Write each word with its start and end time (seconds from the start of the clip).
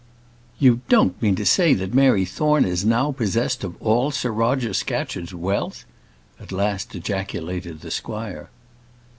"You 0.57 0.81
don't 0.89 1.21
mean 1.21 1.35
to 1.35 1.45
say 1.45 1.75
that 1.75 1.93
Mary 1.93 2.25
Thorne 2.25 2.65
is 2.65 2.83
now 2.83 3.11
possessed 3.11 3.63
of 3.63 3.79
all 3.79 4.09
Sir 4.09 4.31
Roger 4.31 4.73
Scatcherd's 4.73 5.31
wealth?" 5.35 5.85
at 6.39 6.51
last 6.51 6.95
ejaculated 6.95 7.81
the 7.81 7.91
squire. 7.91 8.49